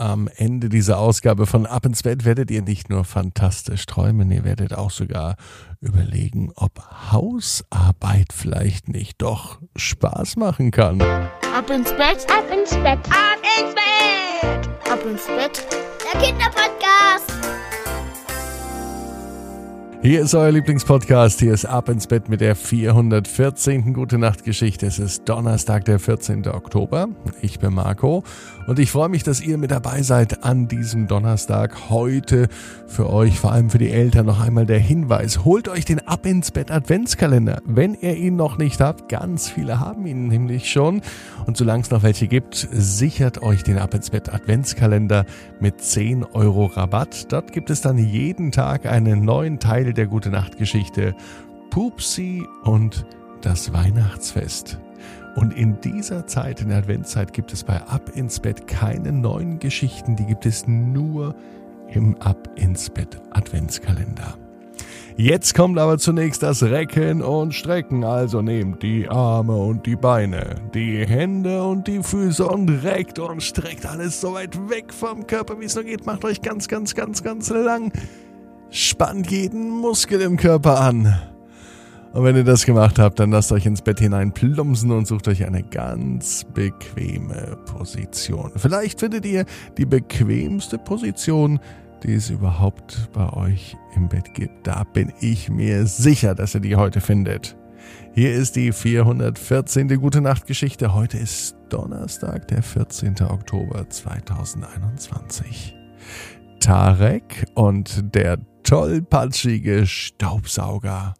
Am 0.00 0.30
Ende 0.34 0.70
dieser 0.70 0.98
Ausgabe 0.98 1.44
von 1.44 1.66
Ab 1.66 1.84
ins 1.84 2.02
Bett 2.04 2.24
werdet 2.24 2.50
ihr 2.50 2.62
nicht 2.62 2.88
nur 2.88 3.04
fantastisch 3.04 3.84
träumen, 3.84 4.30
ihr 4.30 4.44
werdet 4.44 4.72
auch 4.72 4.90
sogar 4.90 5.36
überlegen, 5.82 6.50
ob 6.56 6.80
Hausarbeit 7.12 8.32
vielleicht 8.32 8.88
nicht 8.88 9.20
doch 9.20 9.58
Spaß 9.76 10.36
machen 10.36 10.70
kann. 10.70 11.02
Ab 11.02 11.68
ins 11.68 11.90
Bett, 11.90 12.26
ab 12.30 12.46
ins 12.50 12.70
Bett, 12.76 12.98
ab 13.10 13.42
ins 13.58 13.74
Bett, 13.74 14.90
ab 14.90 15.04
ins 15.04 15.26
Bett, 15.26 15.66
der 16.02 16.18
Kinderpodcast. 16.18 17.29
Hier 20.02 20.22
ist 20.22 20.34
euer 20.34 20.50
Lieblingspodcast. 20.50 21.40
Hier 21.40 21.52
ist 21.52 21.66
Ab 21.66 21.90
ins 21.90 22.06
Bett 22.06 22.30
mit 22.30 22.40
der 22.40 22.56
414. 22.56 23.92
Gute 23.92 24.16
Nacht 24.16 24.44
Geschichte. 24.44 24.86
Es 24.86 24.98
ist 24.98 25.28
Donnerstag, 25.28 25.84
der 25.84 25.98
14. 25.98 26.48
Oktober. 26.48 27.08
Ich 27.42 27.58
bin 27.58 27.74
Marco 27.74 28.24
und 28.66 28.78
ich 28.78 28.90
freue 28.90 29.10
mich, 29.10 29.24
dass 29.24 29.42
ihr 29.42 29.58
mit 29.58 29.70
dabei 29.70 30.00
seid 30.00 30.42
an 30.42 30.68
diesem 30.68 31.06
Donnerstag. 31.06 31.90
Heute 31.90 32.48
für 32.86 33.10
euch, 33.10 33.38
vor 33.38 33.52
allem 33.52 33.68
für 33.68 33.76
die 33.76 33.90
Eltern, 33.90 34.24
noch 34.24 34.40
einmal 34.40 34.64
der 34.64 34.78
Hinweis. 34.78 35.44
Holt 35.44 35.68
euch 35.68 35.84
den 35.84 36.00
Ab 36.08 36.24
ins 36.24 36.50
Bett 36.50 36.70
Adventskalender. 36.70 37.60
Wenn 37.66 37.92
ihr 37.92 38.16
ihn 38.16 38.36
noch 38.36 38.56
nicht 38.56 38.80
habt, 38.80 39.10
ganz 39.10 39.50
viele 39.50 39.80
haben 39.80 40.06
ihn 40.06 40.28
nämlich 40.28 40.70
schon. 40.70 41.02
Und 41.44 41.58
solange 41.58 41.82
es 41.82 41.90
noch 41.90 42.02
welche 42.02 42.26
gibt, 42.26 42.54
sichert 42.72 43.42
euch 43.42 43.64
den 43.64 43.76
Ab 43.76 43.92
ins 43.92 44.08
Bett 44.08 44.32
Adventskalender 44.32 45.26
mit 45.60 45.82
10 45.82 46.24
Euro 46.24 46.64
Rabatt. 46.64 47.30
Dort 47.30 47.52
gibt 47.52 47.68
es 47.68 47.82
dann 47.82 47.98
jeden 47.98 48.50
Tag 48.50 48.86
einen 48.86 49.26
neuen 49.26 49.58
Teil 49.58 49.89
Teil 49.90 49.94
der 49.94 50.06
Gute 50.06 50.30
Nacht 50.30 50.56
Geschichte 50.56 51.16
Pupsi 51.70 52.46
und 52.62 53.04
das 53.40 53.72
Weihnachtsfest. 53.72 54.78
Und 55.34 55.52
in 55.52 55.80
dieser 55.80 56.28
Zeit, 56.28 56.60
in 56.60 56.68
der 56.68 56.78
Adventszeit, 56.78 57.32
gibt 57.32 57.52
es 57.52 57.64
bei 57.64 57.80
Ab 57.82 58.12
ins 58.14 58.38
Bett 58.38 58.68
keine 58.68 59.10
neuen 59.10 59.58
Geschichten, 59.58 60.14
die 60.14 60.26
gibt 60.26 60.46
es 60.46 60.68
nur 60.68 61.34
im 61.88 62.16
Ab 62.18 62.48
ins 62.54 62.88
Bett 62.88 63.20
Adventskalender. 63.32 64.38
Jetzt 65.16 65.54
kommt 65.54 65.78
aber 65.78 65.98
zunächst 65.98 66.44
das 66.44 66.62
Recken 66.62 67.20
und 67.20 67.52
Strecken. 67.52 68.04
Also 68.04 68.42
nehmt 68.42 68.84
die 68.84 69.08
Arme 69.08 69.56
und 69.56 69.86
die 69.86 69.96
Beine, 69.96 70.54
die 70.72 71.04
Hände 71.04 71.64
und 71.64 71.88
die 71.88 72.02
Füße 72.02 72.46
und 72.46 72.68
reckt 72.84 73.18
und 73.18 73.42
streckt 73.42 73.86
alles 73.86 74.20
so 74.20 74.34
weit 74.34 74.56
weg 74.70 74.92
vom 74.92 75.26
Körper, 75.26 75.58
wie 75.58 75.64
es 75.64 75.74
nur 75.74 75.84
geht. 75.84 76.06
Macht 76.06 76.24
euch 76.24 76.40
ganz, 76.42 76.68
ganz, 76.68 76.94
ganz, 76.94 77.24
ganz 77.24 77.50
lang. 77.50 77.92
Spannt 78.72 79.30
jeden 79.30 79.68
Muskel 79.80 80.20
im 80.20 80.36
Körper 80.36 80.80
an. 80.80 81.12
Und 82.12 82.24
wenn 82.24 82.36
ihr 82.36 82.44
das 82.44 82.64
gemacht 82.64 83.00
habt, 83.00 83.18
dann 83.18 83.32
lasst 83.32 83.50
euch 83.50 83.66
ins 83.66 83.82
Bett 83.82 83.98
hinein 83.98 84.32
plumpsen 84.32 84.92
und 84.92 85.06
sucht 85.06 85.26
euch 85.26 85.44
eine 85.44 85.62
ganz 85.64 86.44
bequeme 86.54 87.58
Position. 87.66 88.52
Vielleicht 88.56 89.00
findet 89.00 89.26
ihr 89.26 89.44
die 89.76 89.86
bequemste 89.86 90.78
Position, 90.78 91.58
die 92.04 92.14
es 92.14 92.30
überhaupt 92.30 93.10
bei 93.12 93.32
euch 93.32 93.76
im 93.96 94.08
Bett 94.08 94.34
gibt. 94.34 94.66
Da 94.66 94.84
bin 94.84 95.12
ich 95.20 95.48
mir 95.48 95.86
sicher, 95.86 96.36
dass 96.36 96.54
ihr 96.54 96.60
die 96.60 96.76
heute 96.76 97.00
findet. 97.00 97.56
Hier 98.12 98.32
ist 98.32 98.54
die 98.54 98.72
414. 98.72 99.88
Gute 100.00 100.20
Nacht 100.20 100.46
Geschichte. 100.46 100.94
Heute 100.94 101.18
ist 101.18 101.56
Donnerstag, 101.70 102.46
der 102.48 102.62
14. 102.62 103.16
Oktober 103.22 103.88
2021. 103.88 105.76
Tarek 106.60 107.46
und 107.54 108.14
der 108.14 108.38
tollpatschige 108.62 109.86
Staubsauger. 109.86 111.14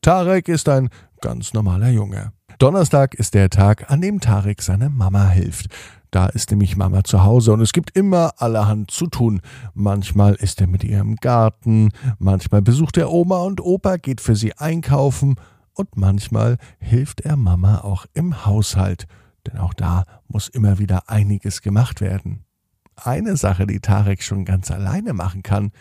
Tarek 0.00 0.48
ist 0.48 0.68
ein 0.68 0.88
ganz 1.20 1.52
normaler 1.52 1.90
Junge. 1.90 2.32
Donnerstag 2.58 3.14
ist 3.14 3.34
der 3.34 3.50
Tag, 3.50 3.90
an 3.90 4.00
dem 4.00 4.20
Tarek 4.20 4.62
seiner 4.62 4.88
Mama 4.88 5.28
hilft. 5.28 5.66
Da 6.10 6.26
ist 6.26 6.50
nämlich 6.50 6.76
Mama 6.76 7.04
zu 7.04 7.24
Hause 7.24 7.52
und 7.52 7.60
es 7.60 7.72
gibt 7.72 7.96
immer 7.96 8.32
allerhand 8.38 8.90
zu 8.90 9.08
tun. 9.08 9.40
Manchmal 9.74 10.34
ist 10.34 10.60
er 10.60 10.66
mit 10.66 10.84
ihr 10.84 11.00
im 11.00 11.16
Garten, 11.16 11.90
manchmal 12.18 12.62
besucht 12.62 12.96
er 12.96 13.10
Oma 13.10 13.40
und 13.40 13.60
Opa, 13.60 13.96
geht 13.96 14.20
für 14.20 14.36
sie 14.36 14.54
einkaufen 14.54 15.34
und 15.74 15.96
manchmal 15.96 16.56
hilft 16.78 17.20
er 17.20 17.36
Mama 17.36 17.80
auch 17.80 18.06
im 18.14 18.46
Haushalt, 18.46 19.06
denn 19.46 19.58
auch 19.58 19.74
da 19.74 20.04
muss 20.28 20.48
immer 20.48 20.78
wieder 20.78 21.10
einiges 21.10 21.60
gemacht 21.60 22.00
werden. 22.00 22.44
Eine 22.96 23.36
Sache, 23.36 23.66
die 23.66 23.80
Tarek 23.80 24.22
schon 24.22 24.46
ganz 24.46 24.70
alleine 24.70 25.12
machen 25.12 25.42
kann, 25.42 25.72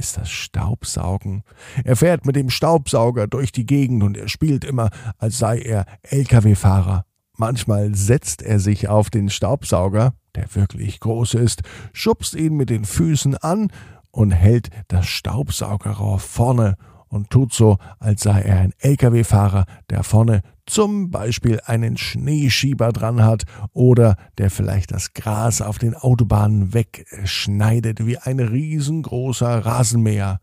ist 0.00 0.16
das 0.16 0.30
Staubsaugen. 0.30 1.44
Er 1.84 1.94
fährt 1.94 2.24
mit 2.24 2.34
dem 2.34 2.48
Staubsauger 2.48 3.26
durch 3.26 3.52
die 3.52 3.66
Gegend 3.66 4.02
und 4.02 4.16
er 4.16 4.28
spielt 4.28 4.64
immer, 4.64 4.88
als 5.18 5.38
sei 5.38 5.58
er 5.60 5.84
Lkw-Fahrer. 6.02 7.04
Manchmal 7.36 7.94
setzt 7.94 8.40
er 8.40 8.58
sich 8.60 8.88
auf 8.88 9.10
den 9.10 9.28
Staubsauger, 9.28 10.14
der 10.34 10.54
wirklich 10.54 11.00
groß 11.00 11.34
ist, 11.34 11.62
schubst 11.92 12.34
ihn 12.34 12.56
mit 12.56 12.70
den 12.70 12.86
Füßen 12.86 13.36
an 13.36 13.68
und 14.10 14.30
hält 14.30 14.70
das 14.88 15.06
Staubsaugerrohr 15.06 16.18
vorne 16.18 16.76
und 17.08 17.28
tut 17.28 17.52
so, 17.52 17.76
als 17.98 18.22
sei 18.22 18.40
er 18.40 18.58
ein 18.60 18.72
Lkw-Fahrer, 18.78 19.66
der 19.90 20.02
vorne 20.02 20.40
zum 20.70 21.10
Beispiel 21.10 21.60
einen 21.64 21.96
Schneeschieber 21.96 22.92
dran 22.92 23.22
hat 23.22 23.44
oder 23.72 24.16
der 24.38 24.50
vielleicht 24.50 24.92
das 24.92 25.12
Gras 25.12 25.60
auf 25.60 25.78
den 25.78 25.94
Autobahnen 25.94 26.72
wegschneidet 26.72 28.06
wie 28.06 28.18
ein 28.18 28.40
riesengroßer 28.40 29.66
Rasenmäher. 29.66 30.40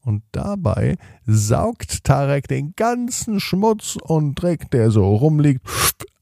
Und 0.00 0.22
dabei 0.32 0.96
saugt 1.24 2.04
Tarek 2.04 2.46
den 2.46 2.74
ganzen 2.76 3.40
Schmutz 3.40 3.96
und 4.02 4.34
Dreck, 4.34 4.70
der 4.70 4.90
so 4.90 5.16
rumliegt, 5.16 5.66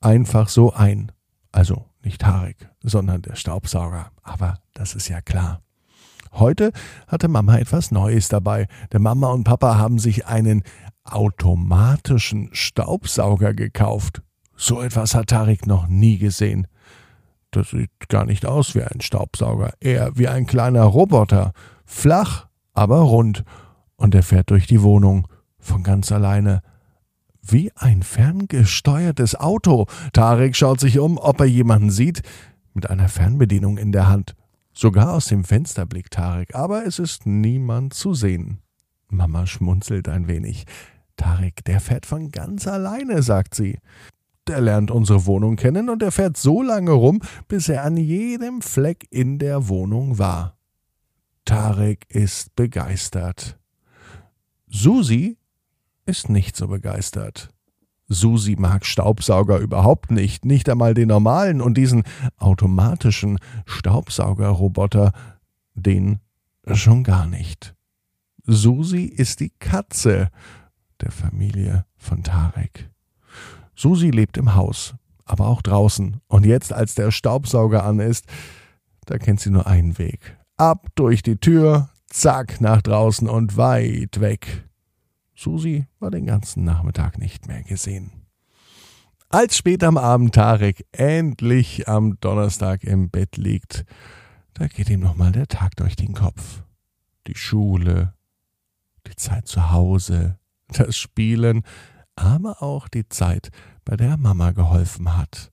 einfach 0.01 0.49
so 0.49 0.73
ein. 0.73 1.11
Also 1.51 1.87
nicht 2.05 2.21
Tarek, 2.21 2.69
sondern 2.81 3.23
der 3.23 3.35
Staubsauger. 3.35 4.13
Aber 4.23 4.59
das 4.73 4.95
ist 4.95 5.09
ja 5.09 5.21
klar. 5.21 5.61
Heute 6.35 6.73
hatte 7.09 7.29
Mama 7.29 7.59
etwas 7.59 7.91
Neues 7.91 8.29
dabei. 8.29 8.67
Der 8.91 9.01
Mama 9.01 9.31
und 9.33 9.45
Papa 9.45 9.77
haben 9.77 9.99
sich 9.99 10.27
einen 10.27 10.63
automatischen 11.05 12.51
Staubsauger 12.53 13.55
gekauft. 13.55 14.23
So 14.57 14.81
etwas 14.81 15.15
hat 15.15 15.29
Tarik 15.29 15.67
noch 15.67 15.89
nie 15.89 16.19
gesehen. 16.19 16.67
Das 17.51 17.71
sieht 17.71 17.91
gar 18.09 18.25
nicht 18.25 18.47
aus 18.47 18.75
wie 18.75 18.83
ein 18.83 19.01
Staubsauger, 19.01 19.75
eher 19.81 20.17
wie 20.17 20.29
ein 20.29 20.47
kleiner 20.47 20.85
Roboter. 20.85 21.53
Flach, 21.85 22.47
aber 22.73 23.01
rund. 23.01 23.45
Und 23.97 24.15
er 24.15 24.23
fährt 24.23 24.51
durch 24.51 24.67
die 24.67 24.83
Wohnung 24.83 25.29
von 25.59 25.83
ganz 25.83 26.11
alleine. 26.13 26.63
Wie 27.43 27.73
ein 27.75 28.03
ferngesteuertes 28.03 29.35
Auto. 29.35 29.87
Tarek 30.13 30.57
schaut 30.57 30.81
sich 30.81 30.99
um, 30.99 31.19
ob 31.19 31.41
er 31.41 31.47
jemanden 31.47 31.91
sieht, 31.91 32.23
mit 32.73 32.89
einer 32.89 33.09
Fernbedienung 33.09 33.79
in 33.79 33.93
der 33.93 34.09
Hand. 34.09 34.35
Sogar 34.73 35.13
aus 35.13 35.27
dem 35.27 35.45
Fenster 35.45 35.85
blickt 35.85 36.15
Tarek, 36.15 36.55
aber 36.55 36.87
es 36.87 36.99
ist 36.99 37.27
niemand 37.27 37.93
zu 37.93 38.15
sehen. 38.15 38.61
Mama 39.13 39.47
schmunzelt 39.47 40.09
ein 40.09 40.27
wenig. 40.27 40.65
Tarek, 41.17 41.65
der 41.65 41.81
fährt 41.81 42.07
von 42.07 42.31
ganz 42.31 42.67
alleine, 42.67 43.23
sagt 43.23 43.55
sie. 43.55 43.79
Der 44.49 44.61
lernt 44.61 44.91
unsere 44.91 45.27
Wohnung 45.27 45.57
kennen 45.57 45.89
und 45.89 46.03
er 46.03 46.11
fährt 46.11 46.37
so 46.37 46.63
lange 46.63 46.91
rum, 46.91 47.21
bis 47.47 47.69
er 47.69 47.85
an 47.85 47.97
jedem 47.97 48.61
Fleck 48.63 49.07
in 49.11 49.39
der 49.39 49.69
Wohnung 49.69 50.19
war. 50.19 50.57
Tarek 51.45 52.07
ist 52.09 52.57
begeistert. 52.57 53.59
Susi 54.69 55.37
ist 56.07 56.29
nicht 56.29 56.57
so 56.57 56.69
begeistert. 56.69 57.51
Susi 58.09 58.57
mag 58.59 58.85
Staubsauger 58.85 59.59
überhaupt 59.59 60.11
nicht, 60.11 60.45
nicht 60.45 60.69
einmal 60.69 60.95
den 60.95 61.09
normalen 61.09 61.61
und 61.61 61.75
diesen 61.77 62.03
automatischen 62.37 63.39
Staubsaugerroboter, 63.65 65.13
den 65.75 66.19
schon 66.67 67.05
gar 67.05 67.27
nicht. 67.27 67.75
Susi 68.45 69.05
ist 69.05 69.41
die 69.41 69.51
Katze 69.51 70.31
der 71.01 71.13
Familie 71.13 71.87
von 71.97 72.25
Tarek. 72.25 72.91
Susi 73.75 74.11
lebt 74.11 74.37
im 74.37 74.55
Haus, 74.55 74.95
aber 75.25 75.47
auch 75.47 75.63
draußen. 75.63 76.21
Und 76.27 76.45
jetzt, 76.45 76.73
als 76.73 76.95
der 76.95 77.11
Staubsauger 77.11 77.85
an 77.85 78.01
ist, 78.01 78.27
da 79.07 79.19
kennt 79.19 79.41
sie 79.41 79.51
nur 79.51 79.67
einen 79.67 79.97
Weg. 79.99 80.37
Ab 80.57 80.89
durch 80.97 81.23
die 81.23 81.37
Tür, 81.37 81.91
zack, 82.09 82.61
nach 82.61 82.83
draußen 82.83 83.29
und 83.29 83.57
weit 83.57 84.21
weg. 84.21 84.69
Susi 85.35 85.87
war 85.99 86.11
den 86.11 86.27
ganzen 86.27 86.65
Nachmittag 86.65 87.19
nicht 87.19 87.47
mehr 87.47 87.63
gesehen. 87.63 88.11
Als 89.29 89.57
spät 89.57 89.83
am 89.83 89.97
Abend 89.97 90.35
Tarek 90.35 90.85
endlich 90.93 91.89
am 91.89 92.19
Donnerstag 92.21 92.85
im 92.85 93.09
Bett 93.09 93.37
liegt, 93.37 93.85
da 94.53 94.67
geht 94.67 94.91
ihm 94.91 95.01
nochmal 95.01 95.33
der 95.33 95.47
Tag 95.47 95.77
durch 95.77 95.97
den 95.97 96.13
Kopf. 96.13 96.63
Die 97.27 97.35
Schule, 97.35 98.13
die 99.07 99.17
Zeit 99.17 99.47
zu 99.47 99.71
Hause, 99.71 100.39
das 100.69 100.97
Spielen, 100.97 101.63
aber 102.17 102.63
auch 102.63 102.89
die 102.89 103.09
Zeit, 103.09 103.51
bei 103.85 103.97
der 103.97 104.17
Mama 104.17 104.53
geholfen 104.53 105.17
hat. 105.17 105.51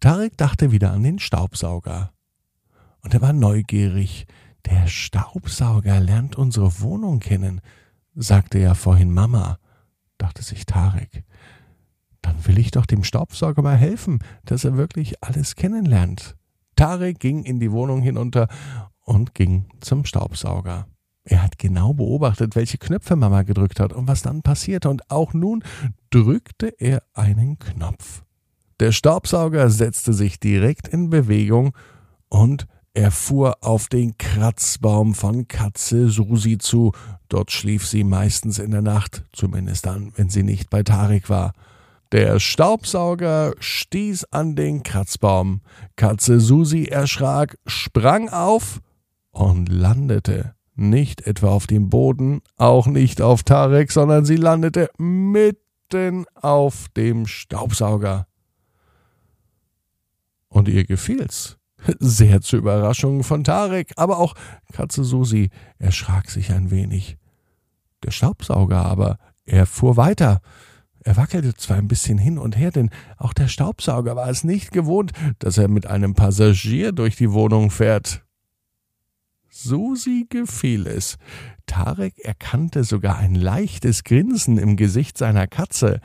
Tarek 0.00 0.36
dachte 0.36 0.72
wieder 0.72 0.92
an 0.92 1.02
den 1.02 1.18
Staubsauger. 1.18 2.12
Und 3.00 3.14
er 3.14 3.20
war 3.20 3.32
neugierig. 3.32 4.26
Der 4.64 4.86
Staubsauger 4.86 6.00
lernt 6.00 6.36
unsere 6.36 6.80
Wohnung 6.80 7.20
kennen, 7.20 7.60
sagte 8.14 8.58
ja 8.58 8.74
vorhin 8.74 9.12
Mama, 9.12 9.58
dachte 10.18 10.42
sich 10.42 10.66
Tarek. 10.66 11.24
Dann 12.22 12.44
will 12.46 12.58
ich 12.58 12.72
doch 12.72 12.86
dem 12.86 13.04
Staubsauger 13.04 13.62
mal 13.62 13.76
helfen, 13.76 14.18
dass 14.44 14.64
er 14.64 14.76
wirklich 14.76 15.22
alles 15.22 15.54
kennenlernt. 15.54 16.36
Tarek 16.74 17.20
ging 17.20 17.44
in 17.44 17.60
die 17.60 17.70
Wohnung 17.70 18.02
hinunter 18.02 18.48
und 19.00 19.34
ging 19.34 19.66
zum 19.80 20.04
Staubsauger. 20.04 20.88
Er 21.28 21.42
hat 21.42 21.58
genau 21.58 21.92
beobachtet, 21.92 22.54
welche 22.54 22.78
Knöpfe 22.78 23.16
Mama 23.16 23.42
gedrückt 23.42 23.80
hat 23.80 23.92
und 23.92 24.06
was 24.06 24.22
dann 24.22 24.42
passierte, 24.42 24.88
und 24.88 25.10
auch 25.10 25.34
nun 25.34 25.64
drückte 26.10 26.68
er 26.78 27.02
einen 27.14 27.58
Knopf. 27.58 28.22
Der 28.78 28.92
Staubsauger 28.92 29.68
setzte 29.70 30.12
sich 30.12 30.38
direkt 30.38 30.86
in 30.86 31.10
Bewegung 31.10 31.74
und 32.28 32.66
er 32.94 33.10
fuhr 33.10 33.56
auf 33.60 33.88
den 33.88 34.16
Kratzbaum 34.16 35.14
von 35.14 35.48
Katze 35.48 36.08
Susi 36.08 36.58
zu. 36.58 36.92
Dort 37.28 37.50
schlief 37.50 37.86
sie 37.86 38.04
meistens 38.04 38.58
in 38.58 38.70
der 38.70 38.82
Nacht, 38.82 39.24
zumindest 39.32 39.84
dann, 39.84 40.12
wenn 40.16 40.30
sie 40.30 40.42
nicht 40.42 40.70
bei 40.70 40.82
Tarek 40.82 41.28
war. 41.28 41.52
Der 42.12 42.38
Staubsauger 42.38 43.52
stieß 43.58 44.24
an 44.30 44.54
den 44.54 44.84
Kratzbaum. 44.84 45.60
Katze 45.96 46.38
Susi 46.38 46.84
erschrak, 46.84 47.58
sprang 47.66 48.28
auf 48.28 48.80
und 49.30 49.68
landete 49.68 50.55
nicht 50.76 51.26
etwa 51.26 51.48
auf 51.48 51.66
dem 51.66 51.88
Boden, 51.90 52.42
auch 52.56 52.86
nicht 52.86 53.20
auf 53.20 53.42
Tarek, 53.42 53.90
sondern 53.90 54.24
sie 54.24 54.36
landete 54.36 54.90
mitten 54.98 56.26
auf 56.34 56.88
dem 56.96 57.26
Staubsauger. 57.26 58.26
Und 60.48 60.68
ihr 60.68 60.84
gefiel's. 60.84 61.58
Sehr 61.98 62.40
zur 62.40 62.60
Überraschung 62.60 63.22
von 63.22 63.44
Tarek, 63.44 63.92
aber 63.96 64.18
auch 64.18 64.34
Katze 64.72 65.04
Susi 65.04 65.50
erschrak 65.78 66.30
sich 66.30 66.52
ein 66.52 66.70
wenig. 66.70 67.16
Der 68.02 68.10
Staubsauger 68.10 68.84
aber, 68.84 69.18
er 69.44 69.66
fuhr 69.66 69.96
weiter. 69.96 70.40
Er 71.00 71.16
wackelte 71.16 71.54
zwar 71.54 71.76
ein 71.76 71.86
bisschen 71.86 72.18
hin 72.18 72.36
und 72.36 72.56
her, 72.56 72.72
denn 72.72 72.90
auch 73.16 73.32
der 73.32 73.46
Staubsauger 73.46 74.16
war 74.16 74.28
es 74.28 74.42
nicht 74.42 74.72
gewohnt, 74.72 75.12
dass 75.38 75.56
er 75.56 75.68
mit 75.68 75.86
einem 75.86 76.14
Passagier 76.14 76.90
durch 76.90 77.14
die 77.14 77.32
Wohnung 77.32 77.70
fährt. 77.70 78.25
Susi 79.62 80.26
gefiel 80.28 80.86
es. 80.86 81.16
Tarek 81.66 82.18
erkannte 82.18 82.84
sogar 82.84 83.16
ein 83.16 83.34
leichtes 83.34 84.04
Grinsen 84.04 84.58
im 84.58 84.76
Gesicht 84.76 85.16
seiner 85.18 85.46
Katze. 85.46 86.00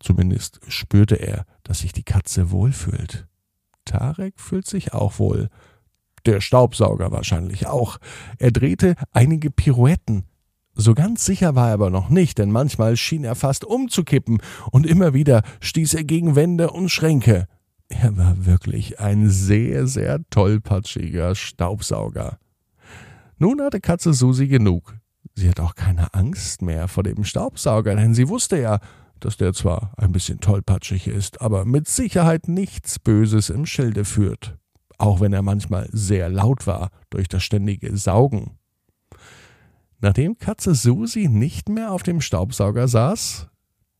Zumindest 0.00 0.60
spürte 0.68 1.16
er, 1.16 1.44
dass 1.62 1.80
sich 1.80 1.92
die 1.92 2.02
Katze 2.02 2.50
wohlfühlt. 2.50 3.26
Tarek 3.84 4.40
fühlt 4.40 4.66
sich 4.66 4.92
auch 4.92 5.18
wohl. 5.18 5.48
Der 6.26 6.40
Staubsauger 6.40 7.12
wahrscheinlich 7.12 7.66
auch. 7.66 7.98
Er 8.38 8.50
drehte 8.50 8.94
einige 9.12 9.50
Pirouetten, 9.50 10.24
so 10.74 10.94
ganz 10.94 11.26
sicher 11.26 11.54
war 11.54 11.68
er 11.68 11.74
aber 11.74 11.90
noch 11.90 12.08
nicht, 12.08 12.38
denn 12.38 12.50
manchmal 12.50 12.96
schien 12.96 13.24
er 13.24 13.34
fast 13.34 13.64
umzukippen 13.64 14.40
und 14.70 14.86
immer 14.86 15.14
wieder 15.14 15.42
stieß 15.60 15.94
er 15.94 16.04
gegen 16.04 16.36
Wände 16.36 16.70
und 16.70 16.88
Schränke. 16.88 17.46
Er 17.88 18.16
war 18.16 18.46
wirklich 18.46 19.00
ein 19.00 19.28
sehr, 19.28 19.86
sehr 19.86 20.20
tollpatschiger 20.30 21.34
Staubsauger. 21.34 22.38
Nun 23.42 23.62
hatte 23.62 23.80
Katze 23.80 24.12
Susi 24.12 24.48
genug. 24.48 24.98
Sie 25.34 25.48
hat 25.48 25.60
auch 25.60 25.74
keine 25.74 26.12
Angst 26.12 26.60
mehr 26.60 26.88
vor 26.88 27.04
dem 27.04 27.24
Staubsauger, 27.24 27.96
denn 27.96 28.12
sie 28.12 28.28
wusste 28.28 28.60
ja, 28.60 28.80
dass 29.18 29.38
der 29.38 29.54
zwar 29.54 29.94
ein 29.96 30.12
bisschen 30.12 30.40
tollpatschig 30.40 31.08
ist, 31.08 31.40
aber 31.40 31.64
mit 31.64 31.88
Sicherheit 31.88 32.48
nichts 32.48 32.98
Böses 32.98 33.48
im 33.48 33.64
Schilde 33.64 34.04
führt, 34.04 34.58
auch 34.98 35.20
wenn 35.20 35.32
er 35.32 35.40
manchmal 35.40 35.88
sehr 35.90 36.28
laut 36.28 36.66
war 36.66 36.90
durch 37.08 37.28
das 37.28 37.42
ständige 37.42 37.96
Saugen. 37.96 38.58
Nachdem 40.00 40.36
Katze 40.36 40.74
Susi 40.74 41.26
nicht 41.26 41.70
mehr 41.70 41.92
auf 41.92 42.02
dem 42.02 42.20
Staubsauger 42.20 42.88
saß, 42.88 43.48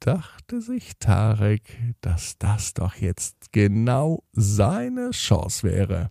dachte 0.01 0.61
sich 0.61 0.99
Tarek, 0.99 1.79
dass 2.03 2.37
das 2.37 2.75
doch 2.75 2.95
jetzt 2.97 3.53
genau 3.53 4.23
seine 4.33 5.13
Chance 5.13 5.67
wäre. 5.67 6.11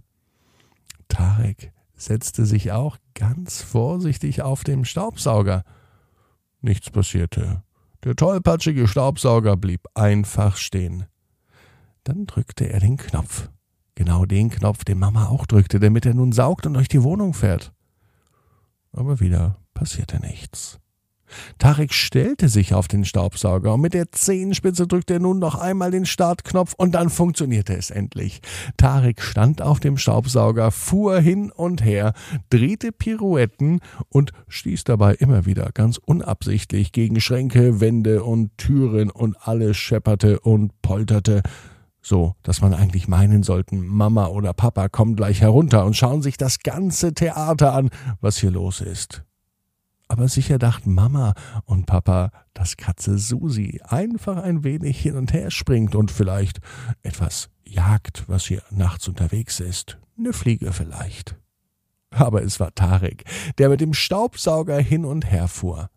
Tarek 1.09 1.71
setzte 1.99 2.45
sich 2.45 2.71
auch 2.71 2.97
ganz 3.13 3.61
vorsichtig 3.61 4.41
auf 4.41 4.63
dem 4.63 4.85
Staubsauger. 4.85 5.63
Nichts 6.61 6.89
passierte. 6.89 7.63
Der 8.03 8.15
tollpatschige 8.15 8.87
Staubsauger 8.87 9.57
blieb 9.57 9.81
einfach 9.93 10.55
stehen. 10.55 11.05
Dann 12.03 12.25
drückte 12.25 12.69
er 12.69 12.79
den 12.79 12.97
Knopf. 12.97 13.49
Genau 13.95 14.25
den 14.25 14.49
Knopf, 14.49 14.85
den 14.85 14.99
Mama 14.99 15.27
auch 15.27 15.45
drückte, 15.45 15.79
damit 15.79 16.05
er 16.05 16.13
nun 16.13 16.31
saugt 16.31 16.65
und 16.65 16.73
durch 16.75 16.87
die 16.87 17.03
Wohnung 17.03 17.33
fährt. 17.33 17.73
Aber 18.93 19.19
wieder 19.19 19.57
passierte 19.73 20.19
nichts. 20.19 20.79
Tarek 21.57 21.93
stellte 21.93 22.49
sich 22.49 22.73
auf 22.73 22.87
den 22.87 23.05
Staubsauger 23.05 23.73
und 23.73 23.81
mit 23.81 23.93
der 23.93 24.11
Zehenspitze 24.11 24.87
drückte 24.87 25.15
er 25.15 25.19
nun 25.19 25.39
noch 25.39 25.55
einmal 25.55 25.91
den 25.91 26.05
Startknopf 26.05 26.73
und 26.77 26.93
dann 26.93 27.09
funktionierte 27.09 27.75
es 27.75 27.89
endlich. 27.89 28.41
Tarek 28.77 29.21
stand 29.21 29.61
auf 29.61 29.79
dem 29.79 29.97
Staubsauger, 29.97 30.71
fuhr 30.71 31.19
hin 31.19 31.51
und 31.51 31.83
her, 31.83 32.13
drehte 32.49 32.91
Pirouetten 32.91 33.79
und 34.09 34.31
stieß 34.47 34.83
dabei 34.83 35.15
immer 35.15 35.45
wieder 35.45 35.69
ganz 35.73 35.97
unabsichtlich 35.97 36.91
gegen 36.91 37.21
Schränke, 37.21 37.79
Wände 37.79 38.23
und 38.23 38.57
Türen 38.57 39.09
und 39.09 39.35
alles 39.41 39.77
schepperte 39.77 40.39
und 40.39 40.81
polterte, 40.81 41.41
so 42.01 42.35
dass 42.43 42.61
man 42.61 42.73
eigentlich 42.73 43.07
meinen 43.07 43.43
sollten, 43.43 43.85
Mama 43.85 44.27
oder 44.27 44.53
Papa 44.53 44.89
kommen 44.89 45.15
gleich 45.15 45.41
herunter 45.41 45.85
und 45.85 45.95
schauen 45.95 46.21
sich 46.21 46.37
das 46.37 46.59
ganze 46.59 47.13
Theater 47.13 47.73
an, 47.73 47.89
was 48.21 48.37
hier 48.37 48.51
los 48.51 48.81
ist 48.81 49.23
aber 50.09 50.27
sicher 50.27 50.57
dachten 50.57 50.93
Mama 50.93 51.33
und 51.65 51.85
Papa, 51.85 52.31
dass 52.53 52.77
Katze 52.77 53.17
Susi 53.17 53.79
einfach 53.85 54.37
ein 54.37 54.63
wenig 54.63 54.99
hin 54.99 55.15
und 55.15 55.31
her 55.31 55.51
springt 55.51 55.95
und 55.95 56.11
vielleicht 56.11 56.59
etwas 57.03 57.49
jagt, 57.63 58.27
was 58.27 58.45
hier 58.45 58.63
nachts 58.71 59.07
unterwegs 59.07 59.59
ist. 59.59 59.99
Eine 60.17 60.33
Fliege 60.33 60.73
vielleicht. 60.73 61.37
Aber 62.09 62.43
es 62.43 62.59
war 62.59 62.73
Tarek, 62.73 63.23
der 63.59 63.69
mit 63.69 63.81
dem 63.81 63.93
Staubsauger 63.93 64.79
hin 64.79 65.05
und 65.05 65.29
her 65.29 65.47
fuhr. 65.47 65.89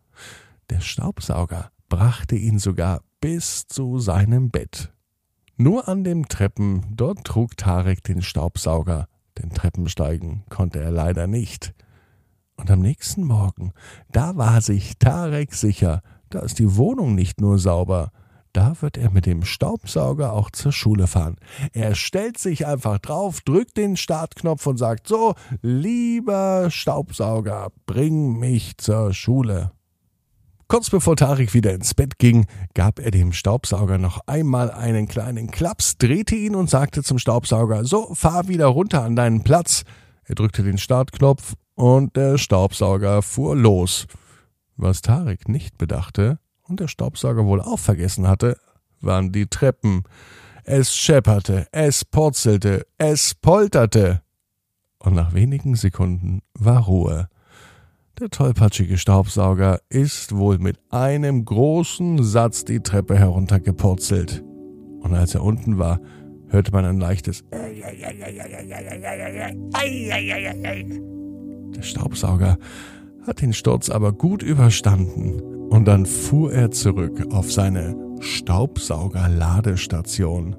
Der 0.69 0.79
Staubsauger 0.79 1.71
brachte 1.89 2.35
ihn 2.35 2.59
sogar 2.59 3.01
bis 3.19 3.67
zu 3.67 3.97
seinem 3.97 4.51
Bett. 4.51 4.93
Nur 5.57 5.87
an 5.87 6.03
den 6.03 6.27
Treppen, 6.27 6.85
dort 6.91 7.25
trug 7.25 7.57
Tarek 7.57 8.03
den 8.03 8.21
Staubsauger, 8.21 9.07
denn 9.39 9.49
Treppensteigen 9.49 10.43
konnte 10.49 10.79
er 10.79 10.91
leider 10.91 11.25
nicht. 11.25 11.73
Und 12.63 12.71
am 12.71 12.79
nächsten 12.79 13.25
Morgen, 13.25 13.73
da 14.13 14.37
war 14.37 14.61
sich 14.61 14.97
Tarek 14.97 15.53
sicher, 15.53 16.01
da 16.29 16.39
ist 16.39 16.59
die 16.59 16.77
Wohnung 16.77 17.13
nicht 17.13 17.41
nur 17.41 17.59
sauber, 17.59 18.11
da 18.53 18.81
wird 18.81 18.97
er 18.97 19.11
mit 19.11 19.25
dem 19.25 19.43
Staubsauger 19.43 20.31
auch 20.31 20.49
zur 20.49 20.71
Schule 20.71 21.07
fahren. 21.07 21.35
Er 21.73 21.93
stellt 21.93 22.37
sich 22.37 22.65
einfach 22.65 22.99
drauf, 22.99 23.41
drückt 23.41 23.75
den 23.75 23.97
Startknopf 23.97 24.65
und 24.65 24.77
sagt 24.77 25.09
so, 25.09 25.33
lieber 25.61 26.71
Staubsauger, 26.71 27.67
bring 27.85 28.39
mich 28.39 28.77
zur 28.77 29.13
Schule. 29.13 29.73
Kurz 30.69 30.89
bevor 30.89 31.17
Tarek 31.17 31.53
wieder 31.53 31.73
ins 31.73 31.93
Bett 31.93 32.17
ging, 32.17 32.45
gab 32.75 32.97
er 32.97 33.11
dem 33.11 33.33
Staubsauger 33.33 33.97
noch 33.97 34.21
einmal 34.25 34.71
einen 34.71 35.09
kleinen 35.09 35.51
Klaps, 35.51 35.97
drehte 35.97 36.35
ihn 36.35 36.55
und 36.55 36.69
sagte 36.69 37.03
zum 37.03 37.19
Staubsauger, 37.19 37.83
so, 37.83 38.15
fahr 38.15 38.47
wieder 38.47 38.67
runter 38.67 39.03
an 39.03 39.17
deinen 39.17 39.43
Platz. 39.43 39.83
Er 40.23 40.35
drückte 40.35 40.63
den 40.63 40.77
Startknopf 40.77 41.55
und 41.75 42.15
der 42.15 42.37
Staubsauger 42.37 43.21
fuhr 43.21 43.55
los. 43.55 44.07
Was 44.75 45.01
Tarek 45.01 45.47
nicht 45.47 45.77
bedachte 45.77 46.39
und 46.63 46.79
der 46.79 46.87
Staubsauger 46.87 47.45
wohl 47.45 47.61
auch 47.61 47.79
vergessen 47.79 48.27
hatte, 48.27 48.57
waren 49.01 49.31
die 49.31 49.47
Treppen. 49.47 50.03
Es 50.63 50.95
schepperte, 50.95 51.67
es 51.71 52.05
purzelte, 52.05 52.85
es 52.97 53.35
polterte. 53.35 54.21
Und 54.99 55.13
nach 55.15 55.33
wenigen 55.33 55.75
Sekunden 55.75 56.41
war 56.53 56.85
Ruhe. 56.85 57.27
Der 58.19 58.29
tollpatschige 58.29 58.97
Staubsauger 58.97 59.79
ist 59.89 60.35
wohl 60.35 60.59
mit 60.59 60.79
einem 60.89 61.43
großen 61.43 62.23
Satz 62.23 62.63
die 62.63 62.79
Treppe 62.79 63.17
heruntergepurzelt. 63.17 64.43
Und 65.01 65.13
als 65.13 65.35
er 65.35 65.43
unten 65.43 65.77
war, 65.77 65.99
hörte 66.47 66.71
man 66.71 66.85
ein 66.85 66.99
leichtes 66.99 67.43
der 71.75 71.81
Staubsauger 71.81 72.57
hat 73.25 73.41
den 73.41 73.53
Sturz 73.53 73.89
aber 73.89 74.11
gut 74.11 74.43
überstanden 74.43 75.41
und 75.69 75.85
dann 75.85 76.05
fuhr 76.05 76.53
er 76.53 76.69
zurück 76.71 77.25
auf 77.31 77.49
seine 77.51 77.95
Staubsaugerladestation. 78.19 80.55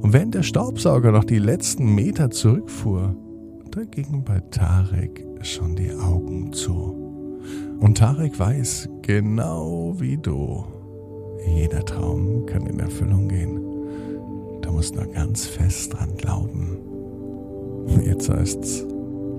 Und 0.00 0.12
während 0.12 0.34
der 0.34 0.42
Staubsauger 0.42 1.12
noch 1.12 1.24
die 1.24 1.38
letzten 1.38 1.94
Meter 1.94 2.30
zurückfuhr, 2.30 3.16
da 3.70 3.84
gingen 3.84 4.24
bei 4.24 4.40
Tarek 4.50 5.24
schon 5.42 5.76
die 5.76 5.92
Augen 5.92 6.52
zu. 6.52 6.96
Und 7.80 7.98
Tarek 7.98 8.38
weiß, 8.38 8.88
genau 9.02 9.94
wie 9.98 10.16
du, 10.16 10.64
jeder 11.46 11.84
Traum 11.84 12.46
kann 12.46 12.66
in 12.66 12.80
Erfüllung 12.80 13.28
gehen. 13.28 13.60
Du 14.62 14.72
musst 14.72 14.94
nur 14.94 15.06
ganz 15.06 15.46
fest 15.46 15.94
dran 15.94 16.16
glauben. 16.16 16.78
Jetzt 18.04 18.28
heißt's 18.28 18.86